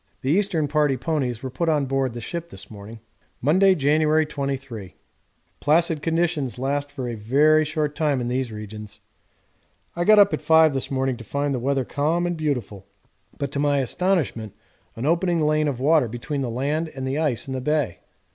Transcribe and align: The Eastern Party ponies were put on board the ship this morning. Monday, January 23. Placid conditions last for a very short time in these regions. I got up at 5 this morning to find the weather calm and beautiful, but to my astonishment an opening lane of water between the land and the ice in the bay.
The 0.23 0.31
Eastern 0.31 0.67
Party 0.67 0.97
ponies 0.97 1.43
were 1.43 1.51
put 1.51 1.69
on 1.69 1.85
board 1.85 2.13
the 2.13 2.21
ship 2.21 2.49
this 2.49 2.71
morning. 2.71 3.01
Monday, 3.39 3.75
January 3.75 4.25
23. 4.25 4.95
Placid 5.59 6.01
conditions 6.01 6.57
last 6.57 6.91
for 6.91 7.07
a 7.07 7.13
very 7.13 7.63
short 7.63 7.93
time 7.93 8.19
in 8.19 8.27
these 8.27 8.51
regions. 8.51 8.99
I 9.95 10.03
got 10.03 10.17
up 10.17 10.33
at 10.33 10.41
5 10.41 10.73
this 10.73 10.89
morning 10.89 11.17
to 11.17 11.23
find 11.23 11.53
the 11.53 11.59
weather 11.59 11.85
calm 11.85 12.25
and 12.25 12.35
beautiful, 12.35 12.87
but 13.37 13.51
to 13.51 13.59
my 13.59 13.77
astonishment 13.77 14.53
an 14.95 15.05
opening 15.05 15.39
lane 15.39 15.67
of 15.67 15.79
water 15.79 16.07
between 16.07 16.41
the 16.41 16.49
land 16.49 16.89
and 16.95 17.05
the 17.05 17.19
ice 17.19 17.47
in 17.47 17.53
the 17.53 17.61
bay. 17.61 17.99